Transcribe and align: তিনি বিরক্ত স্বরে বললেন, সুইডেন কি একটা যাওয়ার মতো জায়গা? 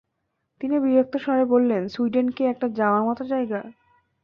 তিনি 0.61 0.75
বিরক্ত 0.79 1.13
স্বরে 1.17 1.45
বললেন, 1.45 1.81
সুইডেন 1.87 2.27
কি 2.29 2.43
একটা 2.43 2.67
যাওয়ার 2.77 3.03
মতো 3.07 3.23
জায়গা? 3.23 3.59